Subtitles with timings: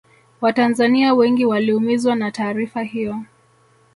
[0.41, 3.23] watanzania wengi waliumizwa na taarifa hiyo